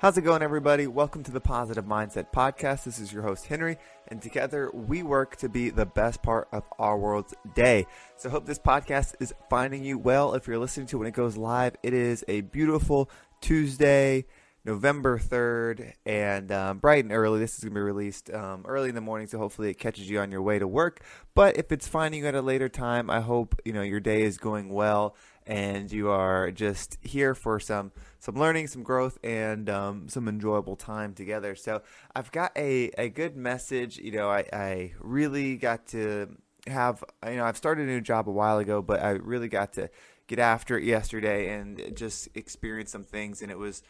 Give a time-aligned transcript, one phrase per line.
[0.00, 0.86] How's it going, everybody?
[0.86, 2.84] Welcome to the Positive Mindset Podcast.
[2.84, 3.76] This is your host, Henry,
[4.08, 7.86] and together we work to be the best part of our world's day.
[8.16, 10.32] So, hope this podcast is finding you well.
[10.32, 13.10] If you're listening to it when it goes live, it is a beautiful
[13.42, 14.24] Tuesday,
[14.64, 17.38] November 3rd, and um, bright and early.
[17.38, 20.08] This is going to be released um, early in the morning, so hopefully it catches
[20.08, 21.02] you on your way to work.
[21.34, 24.22] But if it's finding you at a later time, I hope you know your day
[24.22, 25.14] is going well
[25.50, 27.90] and you are just here for some
[28.20, 31.56] some learning, some growth, and um, some enjoyable time together.
[31.56, 31.82] So
[32.14, 33.98] I've got a, a good message.
[33.98, 36.36] You know, I, I really got to
[36.68, 39.72] have you know I've started a new job a while ago, but I really got
[39.72, 39.90] to
[40.28, 43.82] get after it yesterday and just experience some things, and it was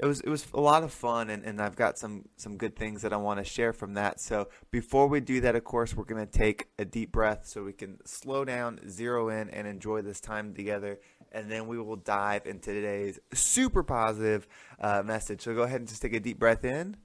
[0.00, 2.74] it was it was a lot of fun and, and I've got some some good
[2.74, 4.18] things that I want to share from that.
[4.18, 7.74] So before we do that, of course, we're gonna take a deep breath so we
[7.74, 10.98] can slow down, zero in, and enjoy this time together.
[11.32, 14.48] And then we will dive into today's super positive
[14.80, 15.42] uh, message.
[15.42, 16.96] So go ahead and just take a deep breath in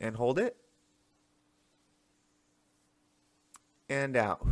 [0.00, 0.56] and hold it
[3.88, 4.44] and out.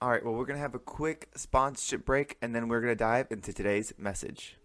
[0.00, 2.92] All right, well, we're going to have a quick sponsorship break and then we're going
[2.92, 4.56] to dive into today's message.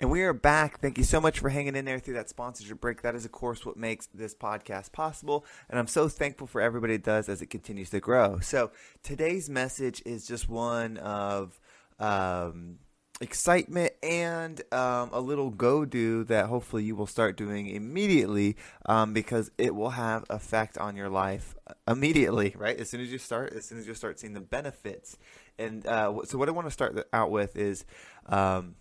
[0.00, 0.80] And we are back.
[0.80, 3.02] Thank you so much for hanging in there through that sponsorship break.
[3.02, 5.44] That is, of course, what makes this podcast possible.
[5.68, 8.38] And I'm so thankful for everybody does as it continues to grow.
[8.40, 8.70] So
[9.02, 11.60] today's message is just one of
[11.98, 12.78] um,
[13.20, 19.12] excitement and um, a little go do that hopefully you will start doing immediately um,
[19.12, 21.56] because it will have effect on your life
[21.88, 22.78] immediately right?
[22.78, 25.16] As soon as you start as soon as you start seeing the benefits.
[25.58, 27.84] And uh, so what i want to start out with is
[28.26, 28.76] um,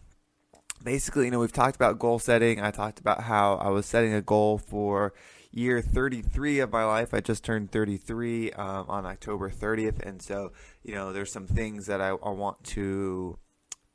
[0.83, 2.61] basically you know we've talked about goal setting.
[2.61, 5.13] I talked about how i was setting a goal for
[5.51, 7.13] year 33 of my life.
[7.13, 10.51] I just turned 33 um, on October 30th, and so
[10.83, 13.39] you know there's some things that I, I want to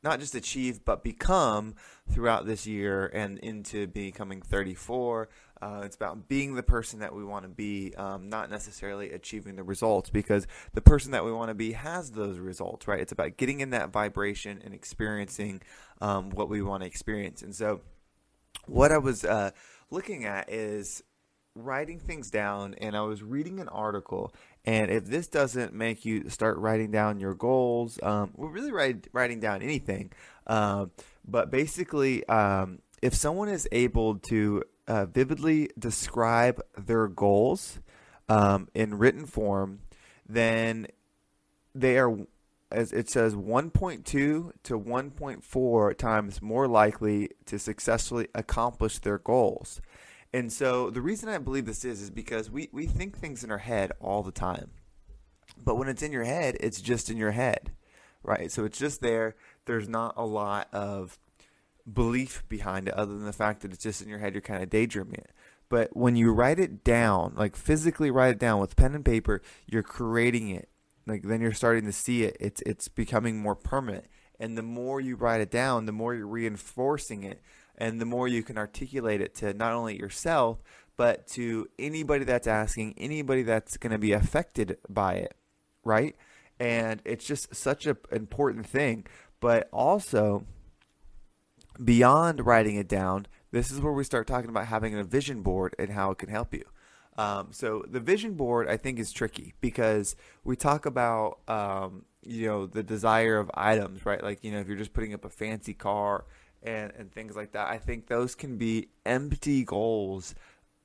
[0.03, 1.75] not just achieve but become
[2.11, 5.29] throughout this year and into becoming 34
[5.63, 9.55] uh, it's about being the person that we want to be um, not necessarily achieving
[9.55, 13.01] the results because the person that we want to be has those results right?
[13.01, 15.63] It's about getting in that vibration and experiencing
[16.01, 17.43] um, what we want to experience.
[17.43, 17.81] And so
[18.67, 19.51] what i was uh,
[19.91, 21.03] looking at is
[21.55, 26.29] writing things down and I was reading an article and if this doesn't make you
[26.29, 30.13] start writing down your goals, um, we're really write, writing down anything.
[30.47, 30.93] Um,
[31.27, 37.81] but basically, um, if someone is able to uh, vividly describe their goals
[38.29, 39.81] um, in written form,
[40.29, 40.87] then
[41.75, 42.17] they are,
[42.71, 49.81] as it says, 1.2 to 1.4 times more likely to successfully accomplish their goals.
[50.33, 53.51] And so the reason I believe this is is because we, we think things in
[53.51, 54.71] our head all the time.
[55.63, 57.73] But when it's in your head, it's just in your head.
[58.23, 58.51] Right?
[58.51, 59.35] So it's just there.
[59.67, 61.19] There's not a lot of
[61.93, 64.63] belief behind it other than the fact that it's just in your head, you're kind
[64.63, 65.33] of daydreaming it.
[65.69, 69.43] But when you write it down, like physically write it down with pen and paper,
[69.67, 70.69] you're creating it.
[71.07, 72.37] Like then you're starting to see it.
[72.39, 74.05] It's it's becoming more permanent.
[74.39, 77.41] And the more you write it down, the more you're reinforcing it
[77.79, 80.63] and the more you can articulate it to not only yourself
[80.97, 85.35] but to anybody that's asking anybody that's going to be affected by it
[85.85, 86.17] right?
[86.59, 89.07] And it's just such an important thing.
[89.41, 90.47] But also
[91.83, 95.75] beyond writing it down this is where we start talking about having a vision board
[95.79, 96.65] and how it can help you.
[97.19, 102.47] Um, so the vision board i think is tricky because we talk about um, you
[102.47, 104.23] know the desire of items right?
[104.23, 106.25] Like you know if you're just putting up a fancy car
[106.63, 107.69] and, and things like that.
[107.69, 110.35] I think those can be empty goals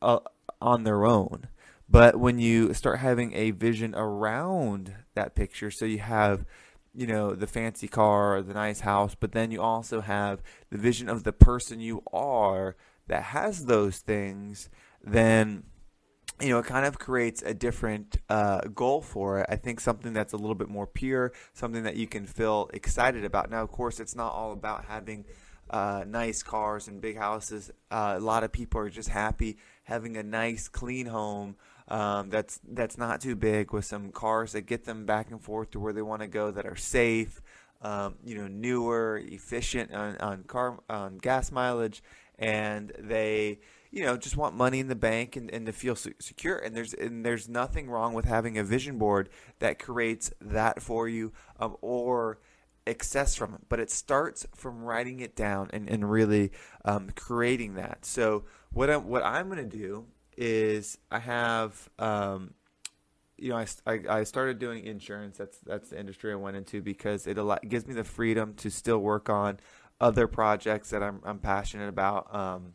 [0.01, 0.19] uh,
[0.61, 1.47] on their own.
[1.89, 6.45] But when you start having a vision around that picture, so you have,
[6.93, 11.07] you know, the fancy car, the nice house, but then you also have the vision
[11.07, 12.75] of the person you are
[13.07, 14.69] that has those things,
[15.01, 15.63] then
[16.39, 19.47] you know, it kind of creates a different uh, goal for it.
[19.49, 23.25] I think something that's a little bit more pure, something that you can feel excited
[23.25, 23.49] about.
[23.49, 25.25] Now, of course, it's not all about having
[25.69, 27.71] uh, nice cars and big houses.
[27.91, 31.55] Uh, a lot of people are just happy having a nice, clean home
[31.89, 35.71] um, that's that's not too big with some cars that get them back and forth
[35.71, 37.41] to where they want to go that are safe,
[37.81, 42.03] um, you know, newer, efficient on, on car on gas mileage,
[42.37, 43.59] and they
[43.91, 46.93] you know just want money in the bank and, and to feel secure and there's
[46.93, 49.29] and there's nothing wrong with having a vision board
[49.59, 51.31] that creates that for you
[51.61, 52.37] um, or
[52.87, 56.51] access from it, but it starts from writing it down and, and really
[56.85, 58.05] um, creating that.
[58.05, 60.05] So what I'm, what I'm going to do
[60.37, 62.53] is I have um,
[63.37, 65.37] you know, I, I, I started doing insurance.
[65.37, 68.69] That's that's the industry I went into because it, it gives me the freedom to
[68.69, 69.59] still work on
[70.01, 72.33] other projects that I'm I'm passionate about.
[72.33, 72.73] Um,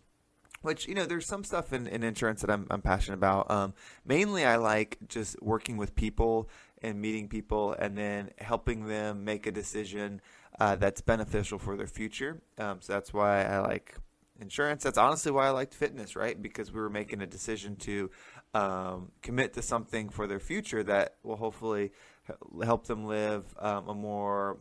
[0.63, 3.51] which you know, there's some stuff in, in insurance that I'm I'm passionate about.
[3.51, 3.75] Um,
[4.05, 6.49] mainly, I like just working with people
[6.83, 10.21] and meeting people, and then helping them make a decision
[10.61, 12.43] uh, that's beneficial for their future.
[12.59, 13.97] Um, so that's why I like
[14.41, 14.83] insurance.
[14.83, 16.41] That's honestly why I liked fitness, right?
[16.41, 18.11] Because we were making a decision to
[18.55, 21.93] um, commit to something for their future that will hopefully
[22.63, 24.59] help them live um, a more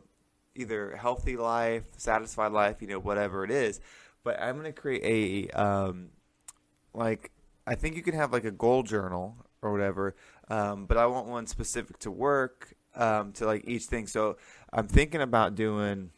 [0.56, 3.80] either healthy life, satisfied life, you know, whatever it is.
[4.24, 6.10] But I'm going to create a um,
[6.94, 7.32] like
[7.66, 10.16] I think you can have like a goal journal or whatever,
[10.50, 14.08] um, but I want one specific to work um, to like each thing.
[14.08, 14.38] So
[14.74, 16.12] I'm thinking about doing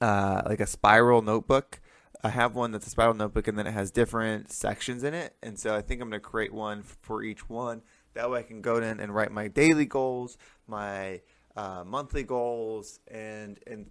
[0.00, 1.80] uh, like a spiral notebook
[2.22, 5.36] I have one that's a spiral notebook and then it has different sections in it.
[5.42, 7.82] And so I think I'm going to create one for each one.
[8.14, 11.20] That way I can go in and write my daily goals, my
[11.56, 13.90] uh, monthly goals, and and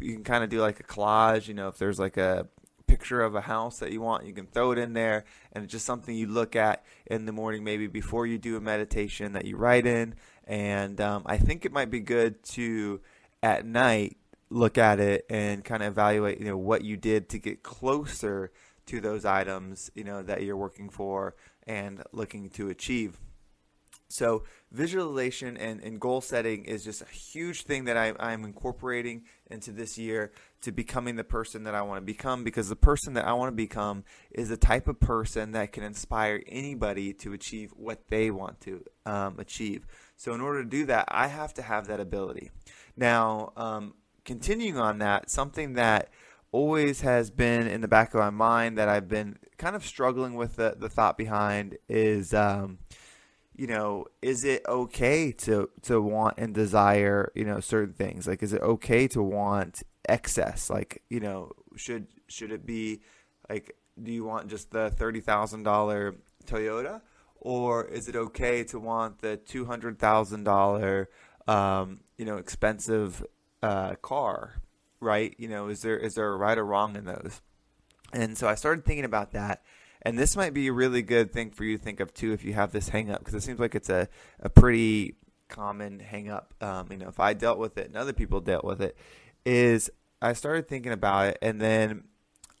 [0.00, 1.48] you can kind of do like a collage.
[1.48, 2.46] You know, if there's like a
[2.86, 5.72] picture of a house that you want, you can throw it in there, and it's
[5.72, 9.44] just something you look at in the morning, maybe before you do a meditation that
[9.44, 10.14] you write in.
[10.44, 13.00] And um, I think it might be good to
[13.42, 14.16] at night
[14.50, 18.52] look at it and kind of evaluate, you know, what you did to get closer
[18.86, 21.34] to those items, you know, that you're working for
[21.66, 23.18] and looking to achieve.
[24.14, 29.24] So visualization and, and goal setting is just a huge thing that I, I'm incorporating
[29.50, 30.30] into this year
[30.60, 33.48] to becoming the person that I want to become because the person that I want
[33.48, 38.30] to become is the type of person that can inspire anybody to achieve what they
[38.30, 39.84] want to um, achieve.
[40.16, 42.52] So in order to do that, I have to have that ability.
[42.96, 43.94] Now, um,
[44.24, 46.08] continuing on that, something that
[46.52, 50.34] always has been in the back of my mind that I've been kind of struggling
[50.34, 52.78] with the, the thought behind is, um,
[53.56, 58.26] you know, is it okay to to want and desire, you know, certain things?
[58.26, 60.70] Like, is it okay to want excess?
[60.70, 63.00] Like, you know, should should it be
[63.48, 66.16] like, do you want just the thirty thousand dollar
[66.46, 67.00] Toyota,
[67.36, 71.08] or is it okay to want the two hundred thousand dollar,
[71.46, 73.24] um, you know, expensive
[73.62, 74.54] uh, car,
[75.00, 75.34] right?
[75.38, 77.40] You know, is there is there a right or wrong in those?
[78.12, 79.62] And so I started thinking about that.
[80.04, 82.44] And this might be a really good thing for you to think of too if
[82.44, 84.08] you have this hang up, because it seems like it's a,
[84.40, 85.16] a pretty
[85.48, 86.54] common hang up.
[86.60, 88.96] Um, you know, if I dealt with it and other people dealt with it,
[89.46, 89.90] is
[90.20, 92.04] I started thinking about it and then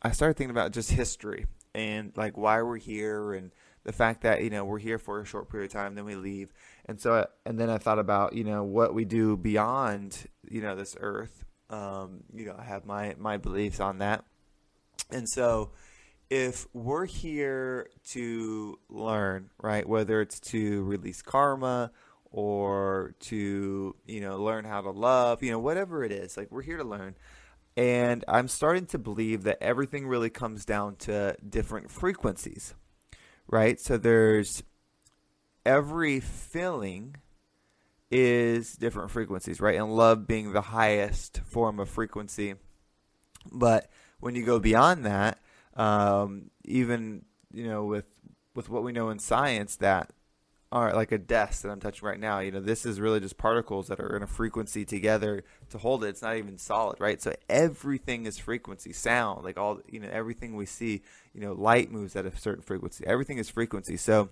[0.02, 3.52] I started thinking about just history and like why we're here and
[3.84, 6.14] the fact that, you know, we're here for a short period of time, then we
[6.14, 6.54] leave.
[6.86, 10.74] And so, and then I thought about, you know, what we do beyond you know
[10.76, 11.44] this earth.
[11.70, 14.24] Um, you know, I have my my beliefs on that,
[15.10, 15.70] and so
[16.34, 21.92] if we're here to learn, right, whether it's to release karma
[22.32, 26.62] or to you know learn how to love, you know, whatever it is, like we're
[26.62, 27.14] here to learn.
[27.76, 32.74] And I'm starting to believe that everything really comes down to different frequencies,
[33.46, 33.78] right?
[33.78, 34.64] So there's
[35.64, 37.14] every feeling
[38.10, 39.78] is different frequencies, right?
[39.78, 42.54] And love being the highest form of frequency.
[43.52, 43.88] But
[44.18, 45.38] when you go beyond that,
[45.76, 48.06] um, even you know with
[48.54, 50.10] with what we know in science that
[50.72, 53.38] are like a desk that I'm touching right now, you know, this is really just
[53.38, 56.08] particles that are in a frequency together to hold it.
[56.08, 57.22] It's not even solid, right?
[57.22, 61.02] So everything is frequency, sound, like all, you know, everything we see,
[61.32, 63.04] you know, light moves at a certain frequency.
[63.06, 63.96] Everything is frequency.
[63.96, 64.30] So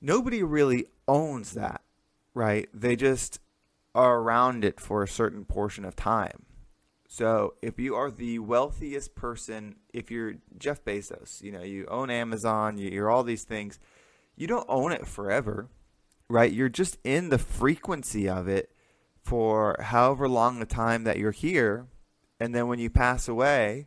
[0.00, 1.80] nobody really owns that
[2.34, 2.68] right?
[2.74, 3.38] They just
[3.94, 6.44] are around it for a certain portion of time.
[7.14, 12.10] So if you are the wealthiest person, if you're Jeff Bezos, you know, you own
[12.10, 13.78] Amazon, you're all these things,
[14.34, 15.68] you don't own it forever,
[16.28, 16.52] right?
[16.52, 18.72] You're just in the frequency of it
[19.22, 21.86] for however long the time that you're here.
[22.40, 23.86] And then when you pass away,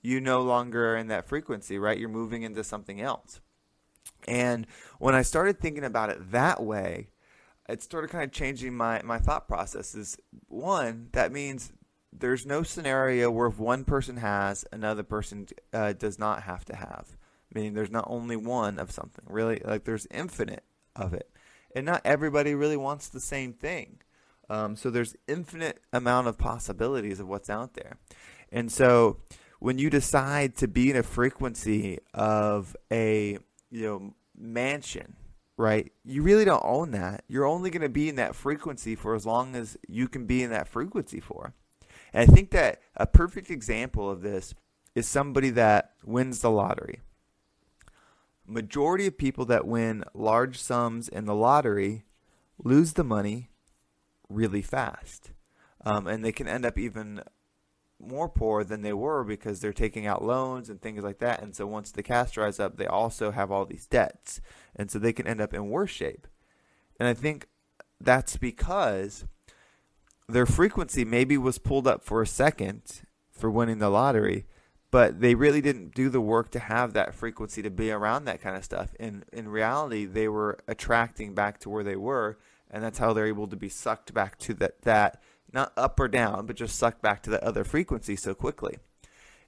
[0.00, 1.98] you no longer are in that frequency, right?
[1.98, 3.42] You're moving into something else.
[4.26, 4.66] And
[4.98, 7.10] when I started thinking about it that way,
[7.68, 10.16] it started kind of changing my, my thought processes.
[10.48, 11.70] One, that means
[12.16, 16.76] there's no scenario where if one person has, another person uh, does not have to
[16.76, 17.16] have.
[17.52, 19.24] Meaning there's not only one of something.
[19.28, 20.64] Really, like there's infinite
[20.96, 21.30] of it.
[21.74, 24.00] And not everybody really wants the same thing.
[24.48, 27.98] Um, so there's infinite amount of possibilities of what's out there.
[28.52, 29.18] And so
[29.58, 33.38] when you decide to be in a frequency of a
[33.70, 35.16] you know mansion
[35.56, 35.92] right?
[36.04, 37.22] You really don't own that.
[37.28, 40.42] You're only going to be in that frequency for as long as you can be
[40.42, 41.54] in that frequency for.
[42.14, 44.54] And I think that a perfect example of this
[44.94, 47.00] is somebody that wins the lottery.
[48.46, 52.04] majority of people that win large sums in the lottery
[52.62, 53.50] lose the money
[54.28, 55.32] really fast.
[55.84, 57.22] Um, and they can end up even
[57.98, 61.42] more poor than they were because they're taking out loans and things like that.
[61.42, 64.40] And so once the cash dries up, they also have all these debts.
[64.76, 66.26] And so they can end up in worse shape.
[67.00, 67.48] And I think
[68.00, 69.24] that's because
[70.28, 74.46] their frequency maybe was pulled up for a second for winning the lottery,
[74.90, 78.40] but they really didn't do the work to have that frequency to be around that
[78.40, 78.94] kind of stuff.
[78.98, 82.38] And in reality, they were attracting back to where they were,
[82.70, 86.08] and that's how they're able to be sucked back to that that not up or
[86.08, 88.78] down, but just sucked back to that other frequency so quickly.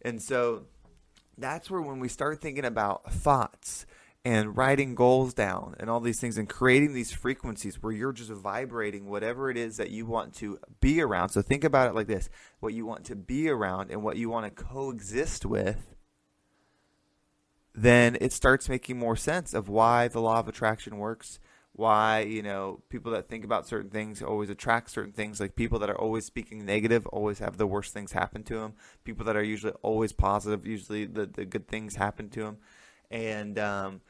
[0.02, 0.66] And so
[1.36, 3.86] that's where when we start thinking about thoughts
[4.26, 8.32] and writing goals down and all these things and creating these frequencies where you're just
[8.32, 11.28] vibrating whatever it is that you want to be around.
[11.28, 12.28] So think about it like this
[12.58, 15.94] what you want to be around and what you want to coexist with.
[17.72, 21.38] Then it starts making more sense of why the law of attraction works,
[21.72, 25.38] why, you know, people that think about certain things always attract certain things.
[25.38, 28.74] Like people that are always speaking negative always have the worst things happen to them.
[29.04, 32.56] People that are usually always positive, usually the, the good things happen to them.
[33.08, 34.00] And, um,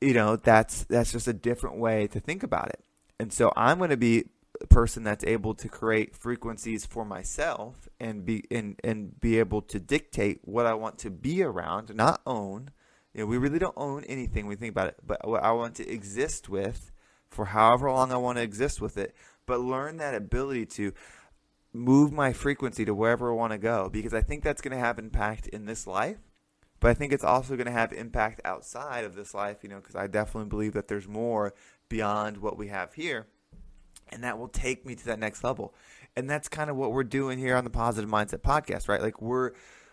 [0.00, 2.82] you know, that's that's just a different way to think about it.
[3.18, 4.24] And so I'm going to be
[4.60, 9.62] a person that's able to create frequencies for myself and be and and be able
[9.62, 12.70] to dictate what I want to be around, not own.
[13.12, 15.74] You know, we really don't own anything we think about it, but what I want
[15.76, 16.92] to exist with
[17.28, 19.14] for however long I want to exist with it,
[19.46, 20.92] but learn that ability to
[21.72, 24.84] move my frequency to wherever I want to go because I think that's going to
[24.84, 26.18] have impact in this life
[26.80, 29.76] but I think it's also going to have impact outside of this life, you know,
[29.76, 31.54] because I definitely believe that there's more
[31.88, 33.26] beyond what we have here.
[34.12, 35.74] And that will take me to that next level.
[36.16, 39.00] And that's kind of what we're doing here on the Positive Mindset podcast, right?
[39.00, 39.52] Like we're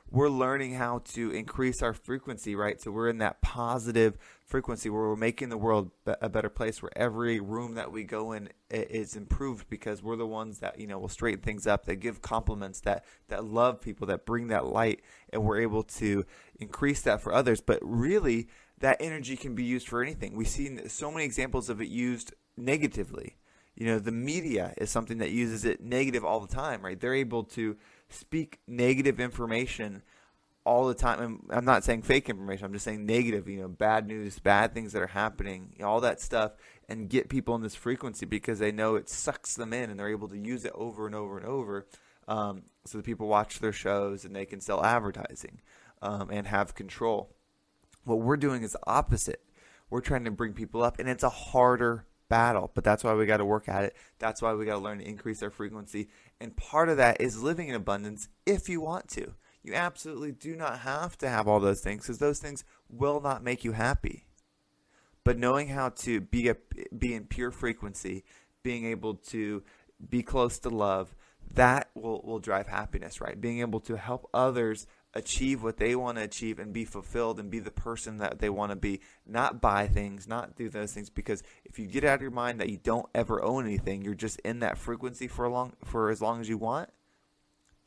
[0.10, 2.82] we're learning how to increase our frequency, right?
[2.82, 6.96] So we're in that positive frequency where we're making the world a better place, where
[6.96, 10.98] every room that we go in is improved because we're the ones that you know
[10.98, 15.02] will straighten things up, that give compliments, that that love people, that bring that light,
[15.34, 16.26] and we're able to
[16.60, 17.60] increase that for others.
[17.60, 18.48] But really,
[18.80, 20.36] that energy can be used for anything.
[20.36, 23.36] We've seen so many examples of it used negatively.
[23.76, 27.00] You know, the media is something that uses it negative all the time, right?
[27.00, 27.78] They're able to
[28.10, 30.04] speak negative information
[30.66, 31.44] all the time.
[31.50, 32.66] I'm not saying fake information.
[32.66, 35.90] I'm just saying negative, you know, bad news, bad things that are happening, you know,
[35.90, 36.52] all that stuff,
[36.90, 40.10] and get people in this frequency because they know it sucks them in, and they're
[40.10, 41.88] able to use it over and over and over.
[42.28, 45.62] Um, so that people watch their shows and they can sell advertising
[46.02, 47.34] um, and have control.
[48.04, 49.42] What we're doing is opposite.
[49.90, 53.25] We're trying to bring people up, and it's a harder battle, but that's why we
[53.25, 53.96] got to work at it.
[54.19, 56.10] That's why we got to learn to increase our frequency.
[56.39, 59.34] And part of that is living in abundance if you want to.
[59.63, 63.43] You absolutely do not have to have all those things because those things will not
[63.43, 64.25] make you happy.
[65.24, 66.55] But knowing how to be a,
[66.98, 68.24] be in pure frequency,
[68.63, 69.63] being able to
[70.10, 71.15] be close to love,
[71.53, 73.39] that will, will drive happiness, right?
[73.39, 77.50] Being able to help others achieve what they want to achieve and be fulfilled and
[77.50, 81.09] be the person that they want to be, not buy things, not do those things
[81.09, 84.13] because if you get out of your mind that you don't ever own anything, you're
[84.13, 86.89] just in that frequency for a long for as long as you want,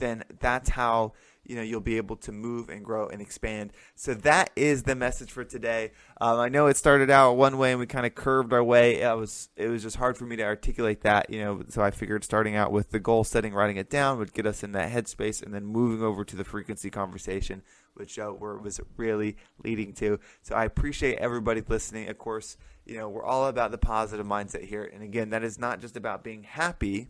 [0.00, 1.12] then that's how
[1.50, 3.72] you know you'll be able to move and grow and expand.
[3.94, 5.92] So that is the message for today.
[6.20, 9.00] Um, I know it started out one way and we kind of curved our way.
[9.00, 11.62] It was it was just hard for me to articulate that, you know.
[11.68, 14.62] So I figured starting out with the goal setting, writing it down would get us
[14.62, 17.62] in that headspace, and then moving over to the frequency conversation,
[17.94, 20.20] which uh, was really leading to.
[20.42, 22.08] So I appreciate everybody listening.
[22.08, 25.58] Of course, you know we're all about the positive mindset here, and again, that is
[25.58, 27.08] not just about being happy.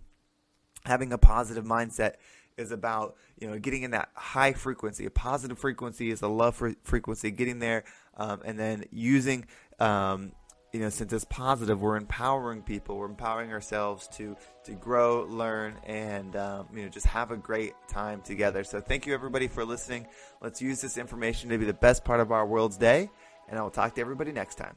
[0.87, 2.15] Having a positive mindset
[2.61, 5.07] is about you know getting in that high frequency.
[5.07, 7.31] A positive frequency is a love frequency.
[7.31, 7.85] Getting there,
[8.17, 9.47] um, and then using
[9.79, 10.33] um,
[10.73, 12.97] you know since it's positive, we're empowering people.
[12.97, 17.75] We're empowering ourselves to to grow, learn, and um, you know just have a great
[17.89, 18.63] time together.
[18.65, 20.07] So thank you everybody for listening.
[20.41, 23.11] Let's use this information to be the best part of our world's day,
[23.49, 24.77] and I will talk to everybody next time.